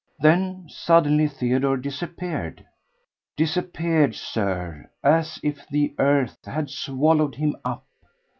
[0.17, 2.65] Then suddenly Theodore disappeared!
[3.37, 7.85] Disappeared, Sir, as if the earth had swallowed him up!